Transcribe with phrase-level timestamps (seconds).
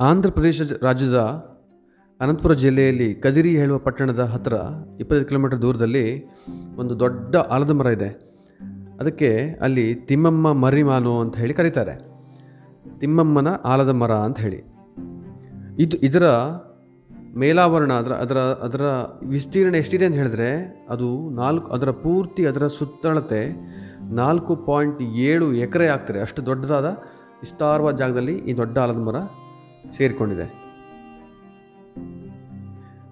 [0.00, 1.18] ಆಂಧ್ರ ಪ್ರದೇಶ ರಾಜ್ಯದ
[2.20, 4.52] ಅನಂತಪುರ ಜಿಲ್ಲೆಯಲ್ಲಿ ಕದಿರಿ ಹೇಳುವ ಪಟ್ಟಣದ ಹತ್ತಿರ
[5.00, 6.24] ಇಪ್ಪತ್ತೈದು ಕಿಲೋಮೀಟರ್ ದೂರದಲ್ಲಿ
[6.76, 8.08] ಒಂದು ದೊಡ್ಡ ಆಲದ ಮರ ಇದೆ.
[9.00, 11.94] ಅದಕ್ಕೆ ಅಲ್ಲಿ ತಿಮ್ಮಮ್ಮ ಮರಿಮಾನು ಅಂತ ಹೇಳಿ ಕರೀತಾರೆ.
[12.98, 14.64] ತಿಮ್ಮಮ್ಮನ ಆಲದ ಮರ ಅಂತ ಹೇಳಿ.
[15.78, 16.26] ಇದು ಇದರ
[17.36, 18.82] ಮೇಲಾವರಣ, ಅದರ ಅದರ ಅದರ
[19.22, 23.54] ವಿಸ್ತೀರ್ಣ ಎಷ್ಟಿದೆ ಅಂತ ಹೇಳಿದ್ರೆ ಅದು ನಾಲ್ಕು, ಅದರ ಪೂರ್ತಿ, ಅದರ ಸುತ್ತಳತೆ
[24.10, 26.20] ನಾಲ್ಕು ಪಾಯಿಂಟ್ ಏಳು ಎಕರೆ ಆಗ್ತದೆ.
[26.20, 26.84] ಅಷ್ಟು ದೊಡ್ಡದಾದ
[27.40, 29.14] ವಿಸ್ತಾರವಾದ ಜಾಗದಲ್ಲಿ ಈ ದೊಡ್ಡ ಆಲದ ಮರ
[29.92, 30.66] ಸೇರಿಕೊಂಡಿದೆ.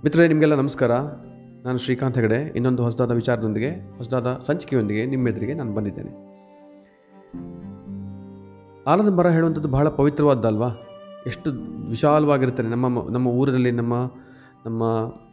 [0.04, 0.92] ಮಿತ್ರರೇ, ನಿಮಗೆಲ್ಲ ನಮಸ್ಕಾರ.
[1.64, 2.52] ನಾನು ಶ್ರೀಕಾಂತ್ ಹೆಗಡೆ.
[2.56, 6.34] ಇನ್ನೊಂದು ಹೊಸದಾದ ವಿಚಾರದೊಂದಿಗೆ, ಹೊಸದಾದ ಸಂಚಿಕೆಯೊಂದಿಗೆ ನಿಮ್ಮೆದುರಿಗೆ ನಾನು ಬಂದಿದ್ದೇನೆ.
[8.86, 10.68] ಆಲದ ಮರ ಹೇಳುವಂಥದ್ದು ಬಹಳ ಪವಿತ್ರವಾದ್ದಲ್ವಾ?
[11.26, 11.50] ಎಷ್ಟು
[11.88, 14.10] ವಿಶಾಲವಾಗಿರ್ತಾರೆ ನಮ್ಮ ನಮ್ಮ ಊರಲ್ಲಿ ನಮ್ಮ
[14.66, 14.82] ನಮ್ಮ,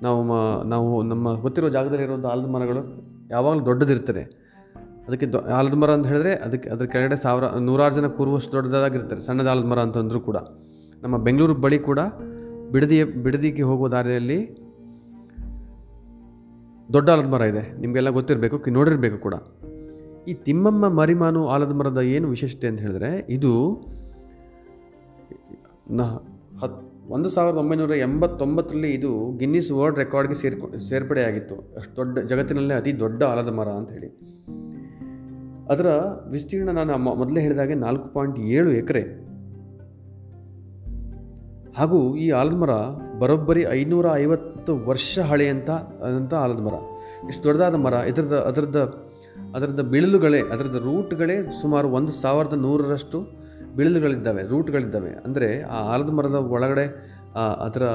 [0.01, 4.41] ನಾವು ನಾವು ನಮ್ಮ ಗೊತ್ತಿರೋ ಜಾಗದಲ್ಲಿ ಇರುವಂಥ ಆಲದ ಮರಗಳು ಯಾವಾಗಲೂ ದೊಡ್ಡದಿರ್ತದೆ
[5.07, 9.47] ಅದಕ್ಕೆ ದೊ, ಆಲದ ಮರ ಅಂತ ಹೇಳಿದ್ರೆ ಅದಕ್ಕೆ, ಅದ್ರ ಕೆಳಗಡೆ ಸಾವಿರ, ನೂರಾರು ಜನ ಕೂರುವಷ್ಟು ದೊಡ್ಡದಾಗಿರ್ತಾರೆ ಸಣ್ಣದ
[9.47, 10.37] ಆಲದ ಮರ ಅಂತಂದರೂ ಕೂಡ.
[11.01, 11.99] ನಮ್ಮ ಬೆಂಗಳೂರು ಬಳಿ ಕೂಡ
[12.71, 14.57] ಬಿಡದಿ, ಬಿಡದಿಗೆ ಹೋಗುವ ದಾರಿಯಲ್ಲಿ
[16.93, 17.79] ದೊಡ್ಡ ಆಲದ ಮರ ಇದೆ.
[17.79, 19.33] ನಿಮಗೆಲ್ಲ ಗೊತ್ತಿರಬೇಕು ನೋಡಿರಬೇಕು ಕೂಡ.
[20.27, 23.81] ಈ ತಿಮ್ಮಮ್ಮ ಮರಿಮಾನು ಆಲದ ಮರದ ಏನು ವಿಶೇಷತೆ ಅಂತ ಹೇಳಿದ್ರೆ, ಇದು
[25.91, 26.01] ನ,
[26.61, 32.99] ಹತ್, ಒಂದು ಸಾವಿರದ ಒಂಬೈನೂರ ಎಂಬತ್ತೊಂಬತ್ತರಲ್ಲಿ ಇದು ಗಿನ್ನಿಸ್ ವರ್ಲ್ಡ್ ರೆಕಾರ್ಡ್ಗೆ ಸೇರ್ಕೊ ಸೇರ್ಪಡೆಯಾಗಿತ್ತು ಅಷ್ಟು ದೊಡ್ಡ, ಜಗತ್ತಿನಲ್ಲೇ ಅತಿ
[32.99, 34.07] ದೊಡ್ಡ ಆಲದ ಮರ ಅಂತ ಹೇಳಿ.
[35.69, 35.87] ಅದರ
[36.29, 39.30] ವಿಸ್ತೀರ್ಣ ನಾನು ಮೊದಲೇ ಹೇಳಿದಾಗೆ ನಾಲ್ಕು ಪಾಯಿಂಟ್ ಏಳು ಎಕರೆ.
[41.77, 42.73] ಹಾಗೂ ಈ ಆಲದ ಮರ
[43.19, 45.69] ಬರೋಬ್ಬರಿ ಐನೂರ ಐವತ್ತು ವರ್ಷ ಹಳೆಯಂಥ
[46.05, 46.75] ಆದಂಥ ಆಲದ ಮರ
[47.29, 48.79] ಇಷ್ಟು ದೊಡ್ಡದಾದ ಮರ, ಇದರದ, ಅದರದ
[49.55, 53.19] ಅದರದ ಬಿಳಿಲುಗಳೇ, ಅದರದ ರೂಟ್ಗಳೇ ಸುಮಾರು ಒಂದು ಸಾವಿರದ ನೂರರಷ್ಟು
[53.75, 55.11] ಬಿಳಿಲುಗಳಿದ್ದಾವೆ, ರೂಟ್ಗಳಿದ್ದಾವೆ.
[55.25, 56.85] ಅಂದರೆ ಆ ಆಲದ ಮರದ ಒಳಗಡೆ
[57.65, 57.85] ಅದರ,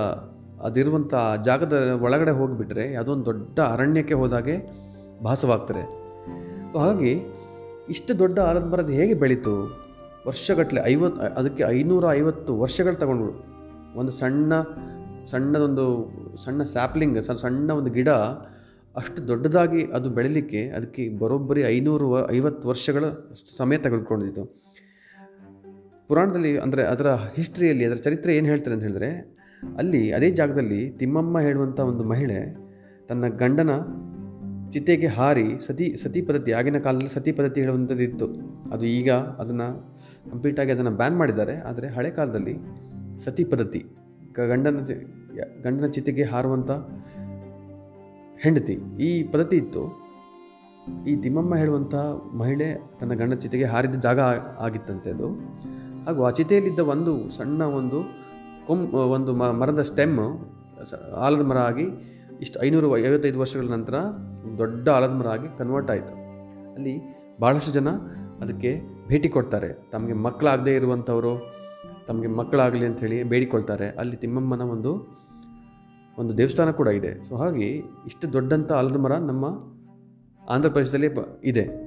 [0.64, 4.54] ಅದಿರುವಂಥ ಜಾಗದ ಒಳಗಡೆ ಹೋಗಿಬಿಟ್ರೆ ಅದೊಂದು ದೊಡ್ಡ ಅರಣ್ಯಕ್ಕೆ ಹೋದಾಗೆ
[5.24, 5.82] ಭಾಸವಾಗ್ತದೆ.
[6.72, 7.12] ಸೊ ಹಾಗಾಗಿ
[7.88, 9.54] ಇಷ್ಟು ದೊಡ್ಡ ಆಲದ ಮರದ ಹೇಗೆ ಬೆಳೀತು?
[10.28, 13.55] ವರ್ಷಗಟ್ಟಲೆ ಐವತ್ತು ಅದಕ್ಕೆ ಐನೂರ ಐವತ್ತು ವರ್ಷಗಳು ತಗೊಂಡ್ರು.
[13.96, 14.52] ಒಂದು ಸಣ್ಣ,
[15.30, 15.86] ಸಣ್ಣದೊಂದು
[16.44, 18.10] ಸಣ್ಣ ಸ್ಯಾಪ್ಲಿಂಗ್ ಸಣ್ಣ ಒಂದು ಗಿಡ,
[18.94, 23.04] ಅಷ್ಟು ದೊಡ್ಡದಾಗಿ ಅದು ಬೆಳೀಲಿಕ್ಕೆ ಅದಕ್ಕೆ ಬರೋಬ್ಬರಿ ಐನೂರು ಐವತ್ತು ವರ್ಷಗಳ
[23.58, 24.44] ಸಮಯ ತೆಗೆದುಕೊಂಡಿತ್ತು.
[26.08, 29.10] ಪುರಾಣದಲ್ಲಿ ಅಂದರೆ ಅದರ ಹಿಸ್ಟ್ರಿಯಲ್ಲಿ, ಅದರ ಚರಿತ್ರೆ ಏನು ಹೇಳ್ತಾರೆ ಅಂತ ಹೇಳಿದ್ರೆ,
[29.62, 32.38] ಅಲ್ಲಿ ಅದೇ ಜಾಗದಲ್ಲಿ ತಿಮ್ಮಮ್ಮ ಹೇಳುವಂಥ ಒಂದು ಮಹಿಳೆ
[33.08, 33.72] ತನ್ನ ಗಂಡನ
[34.72, 38.26] ಚಿತೆಗೆ ಹಾರಿ ಸತಿ ಸತಿ ಪದ್ಧತಿ ಆಗಿನ ಕಾಲದಲ್ಲಿ ಸತಿ ಪದ್ಧತಿ ಹೇಳುವಂಥದ್ದು ಇತ್ತು
[38.72, 39.10] ಅದು ಈಗ
[39.42, 39.68] ಅದನ್ನು
[40.30, 41.54] ಕಂಪ್ಲೀಟಾಗಿ ಅದನ್ನು ಬ್ಯಾನ್ ಮಾಡಿದ್ದಾರೆ.
[41.68, 42.54] ಆದರೆ ಹಳೆ ಕಾಲದಲ್ಲಿ
[43.18, 43.86] ಸತಿ ಪದ್ಧತಿ.
[44.48, 44.84] ಗಂಡನ
[45.62, 46.70] ಗಂಡನ ಚಿತೆಗೆ ಹಾರುವಂಥ
[48.42, 48.72] ಹೆಂಡತಿ.
[49.00, 50.06] ಈ ಪದ್ಧತಿ ಇತ್ತು.
[51.06, 51.94] ಈ ತಿಮ್ಮಮ್ಮ ಹೇಳುವಂಥ
[52.34, 54.20] ಮಹಿಳೆ ತನ್ನ ಗಂಡನ ಚಿತೆಗೆ ಹಾರಿದ ಜಾಗ
[54.58, 55.28] ಆಗಿತ್ತಂತೆ ಅದು.
[56.06, 58.02] ಹಾಗೂ ಆ ಚಿತೆಯಲ್ಲಿದ್ದ ಒಂದು ಸಣ್ಣ ಒಂದು
[58.66, 60.18] ಕೊಮ್ ಒಂದು ಮರದ ಸ್ಟೆಮ್
[61.16, 61.84] ಆಲದ ಮರ ಆಗಿ
[62.40, 63.94] ಇಷ್ಟು ಐನೂರು ಐವತ್ತೈದು ವರ್ಷಗಳ ನಂತರ
[64.58, 66.14] ದೊಡ್ಡ ಆಲದ ಮರ ಆಗಿ ಕನ್ವರ್ಟ್ ಆಯಿತು.
[66.74, 67.00] ಅಲ್ಲಿ
[67.40, 67.88] ಭಾಳಷ್ಟು ಜನ
[68.40, 69.88] ಅದಕ್ಕೆ ಭೇಟಿ ಕೊಡ್ತಾರೆ.
[69.92, 71.55] ತಮಗೆ ಮಕ್ಕಳಾಗದೇ ಇರುವಂಥವರು
[72.08, 73.90] ತಮಗೆ ಮಕ್ಕಳಾಗಲಿ ಅಂಥೇಳಿ ಬೇಡಿಕೊಳ್ತಾರೆ.
[73.90, 75.16] ಅಲ್ಲಿ ತಿಮ್ಮಮ್ಮನ ಒಂದು
[76.18, 77.22] ಒಂದು ದೇವಸ್ಥಾನ ಕೂಡ ಇದೆ.
[77.22, 77.66] ಸೊ ಹಾಗೆ
[78.06, 79.44] ಇಷ್ಟು ದೊಡ್ಡಂಥ ಆಲದ ಮರ ನಮ್ಮ
[80.48, 81.86] ಆಂಧ್ರ ಪ್ರದೇಶದಲ್ಲಿ ಬ- ಇದೆ.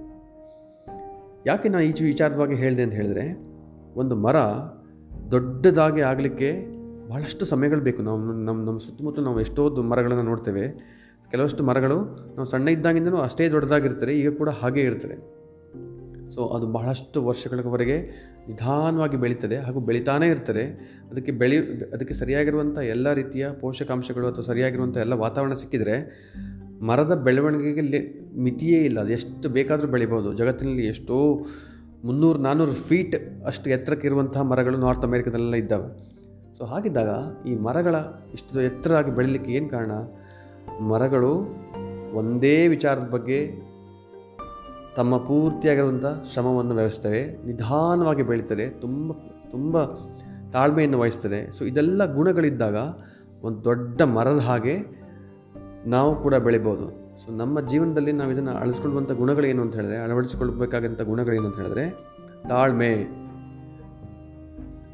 [1.47, 3.40] ಯಾಕೆ ನಾನು ಈಚು ವಿಚಾರವಾಗಿ ಹೇಳಿದೆ ಅಂತ ಹೇಳಿದ್ರೆ,
[3.96, 4.35] ಒಂದು ಮರ
[5.31, 6.66] ದೊಡ್ಡದಾಗಿ ಆಗಲಿಕ್ಕೆ
[7.09, 8.01] ಬಹಳಷ್ಟು ಸಮಯಗಳು ಬೇಕು.
[8.01, 10.68] ನಾವು ನಮ್ಮ ನಮ್ಮ ಸುತ್ತಮುತ್ತಲು ನಾವು ಎಷ್ಟೋ ಮರಗಳನ್ನು ನೋಡ್ತೇವೆ.
[11.31, 11.96] ಕೆಲವಷ್ಟು ಮರಗಳು
[12.36, 15.40] ನಾವು ಸಣ್ಣ ಇದ್ದಾಗಿಂದನೂ ಅಷ್ಟೇ ದೊಡ್ಡದಾಗಿರ್ತಾರೆ, ಈಗ ಕೂಡ ಹಾಗೇ ಇರ್ತದೆ.
[16.30, 18.12] ಸೊ ಅದು ಬಹಳಷ್ಟು ವರ್ಷಗಳವರೆಗೆ
[18.50, 20.64] ನಿಧಾನವಾಗಿ ಬೆಳೀತದೆ ಹಾಗೂ ಬೆಳೀತಾನೇ ಇರ್ತದೆ.
[21.12, 21.58] ಅದಕ್ಕೆ ಬೆಳೆ,
[21.94, 25.96] ಅದಕ್ಕೆ ಸರಿಯಾಗಿರುವಂಥ ಎಲ್ಲ ರೀತಿಯ ಪೋಷಕಾಂಶಗಳು ಅಥವಾ ಸರಿಯಾಗಿರುವಂಥ ಎಲ್ಲ ವಾತಾವರಣ ಸಿಕ್ಕಿದರೆ
[26.82, 27.84] ಮರದ ಬೆಳವಣಿಗೆಗೆ
[28.40, 29.00] ಮಿತಿಯೇ ಇಲ್ಲ.
[29.00, 30.34] ಅದು ಎಷ್ಟು ಬೇಕಾದರೂ ಬೆಳಿಬೋದು.
[30.34, 31.46] ಜಗತ್ತಿನಲ್ಲಿ ಎಷ್ಟೋ
[32.04, 33.16] ಮುನ್ನೂರು ನಾನ್ನೂರು ಫೀಟ್
[33.46, 35.88] ಅಷ್ಟು ಎತ್ತರಕ್ಕೆ ಇರುವಂತಹ ಮರಗಳು ನಾರ್ತ್ ಅಮೇರಿಕಾದಲ್ಲೆಲ್ಲ ಇದ್ದಾವೆ.
[36.58, 37.10] ಸೊ ಹಾಗಿದ್ದಾಗ
[37.48, 37.96] ಈ ಮರಗಳ
[38.34, 39.92] ಇಷ್ಟು ಎತ್ತರವಾಗಿ ಬೆಳೀಲಿಕ್ಕೆ ಏನು ಕಾರಣ?
[40.81, 41.34] ಮರಗಳು
[42.14, 43.69] ಒಂದೇ ವಿಚಾರದ ಬಗ್ಗೆ
[45.00, 49.12] ತಮ್ಮ ಪೂರ್ತಿಯಾಗಿರುವಂಥ ಶ್ರಮವನ್ನು ವಹಿಸ್ತವೆ ನಿಧಾನವಾಗಿ ಬೆಳೀತದೆ, ತುಂಬ
[49.52, 49.84] ತುಂಬ
[50.54, 51.52] ತಾಳ್ಮೆಯನ್ನು ವಹಿಸ್ತದೆ.
[51.52, 52.76] ಸೊ ಇದೆಲ್ಲ ಗುಣಗಳಿದ್ದಾಗ
[53.44, 54.76] ಒಂದು ದೊಡ್ಡ ಮರದ ಹಾಗೆ
[55.86, 57.18] ನಾವು ಕೂಡ ಬೆಳಿಬೋದು.
[57.18, 61.86] ಸೊ ನಮ್ಮ ಜೀವನದಲ್ಲಿ ನಾವು ಇದನ್ನು ಅಳಿಸ್ಕೊಳ್ಳುವಂಥ ಗುಣಗಳೇನು ಅಂತ ಹೇಳಿದ್ರೆ ಅಳವಡಿಸಿಕೊಳ್ಬೇಕಾದಂಥ ಗುಣಗಳೇನು ಅಂತ ಹೇಳಿದ್ರೆ,
[62.50, 62.92] ತಾಳ್ಮೆ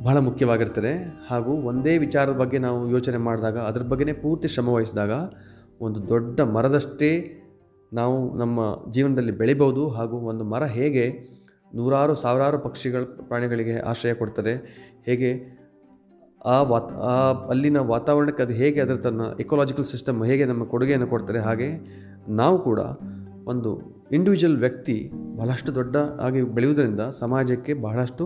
[0.03, 0.93] ಬಹಳ ಮುಖ್ಯವಾಗಿರ್ತದೆ.
[1.29, 5.11] ಹಾಗೂ ಒಂದೇ ವಿಚಾರದ ಬಗ್ಗೆ ನಾವು ಯೋಚನೆ ಮಾಡಿದಾಗ, ಅದ್ರ ಬಗ್ಗೆನೇ ಪೂರ್ತಿ ಶ್ರಮ ವಹಿಸಿದಾಗ,
[5.81, 7.41] ಒಂದು ದೊಡ್ಡ ಮರದಷ್ಟೇ
[7.95, 8.59] ನಾವು ನಮ್ಮ
[8.91, 11.05] ಜೀವನದಲ್ಲಿ ಬೆಳಿಬೋದು ಹಾಗೂ ಒಂದು ಮರ ಹೇಗೆ
[11.75, 14.53] ನೂರಾರು, ಸಾವಿರಾರು ಪಕ್ಷಿಗಳ ಪ್ರಾಣಿಗಳಿಗೆ ಆಶ್ರಯ ಕೊಡ್ತದೆ,
[15.05, 15.29] ಹೇಗೆ
[16.45, 17.15] ಆ ವಾತ್, ಆ
[17.49, 21.69] ಅಲ್ಲಿನ ವಾತಾವರಣಕ್ಕೆ ಅದು ಹೇಗೆ ಅದರ ತನ್ನ ಇಕೋಲಾಜಿಕಲ್ ಸಿಸ್ಟಮ್ ಹೇಗೆ ನಮ್ಮ ಕೊಡುಗೆಯನ್ನು ಕೊಡ್ತಾರೆ ಹಾಗೆ
[22.29, 22.79] ನಾವು ಕೂಡ
[23.45, 23.71] ಒಂದು
[24.11, 24.95] ಇಂಡಿವಿಜುವಲ್ ವ್ಯಕ್ತಿ
[25.37, 28.25] ಬಹಳಷ್ಟು ದೊಡ್ಡ ಆಗಿ ಬೆಳೆಯುವುದರಿಂದ ಸಮಾಜಕ್ಕೆ ಬಹಳಷ್ಟು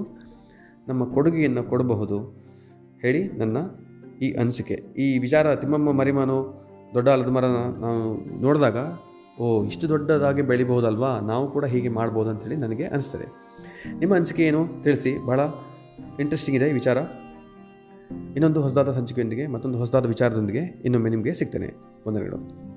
[0.87, 2.17] ನಮ್ಮ ಕೊಡುಗೆಯನ್ನು ಕೊಡಬಹುದು.
[3.01, 3.57] ಹೇಳಿ ನನ್ನ
[4.21, 4.77] ಈ ಅನಿಸಿಕೆ.
[4.97, 6.37] ಈ ವಿಚಾರ ತಿಮ್ಮಮ್ಮ ಮರಿಮಾನು
[6.93, 8.01] ದೊಡ್ಡ ಅಲದ ಮರನ ನಾವು
[8.41, 8.77] ನೋಡಿದಾಗ
[9.39, 11.19] ಓ, ಇಷ್ಟು ದೊಡ್ಡದಾಗಿ ಬೆಳಿಬಹುದಲ್ವಾ?
[11.19, 13.25] ನಾವು ಕೂಡ ಹೀಗೆ ಮಾಡ್ಬೋದು ಅಂತೇಳಿ ನನಗೆ ಅನಿಸ್ತದೆ.
[13.99, 14.67] ನಿಮ್ಮ ಅನಿಸಿಕೆ ಏನು?
[14.83, 15.25] ತಿಳಿಸಿ.
[15.25, 15.39] ಬಹಳ
[16.19, 16.97] ಇಂಟ್ರೆಸ್ಟಿಂಗ್ ಇದೆ ವಿಚಾರ.
[18.11, 21.73] ಇನ್ನೊಂದು ಹೊಸದಾದ ಸಂಚಿಕೆಯೊಂದಿಗೆ, ಮತ್ತೊಂದು ಹೊಸದಾದ ವಿಚಾರದೊಂದಿಗೆ ಇನ್ನೊಮ್ಮೆ ನಿಮಗೆ ಸಿಗ್ತೇನೆ.
[22.07, 22.68] ವಂದನೆಗಳು.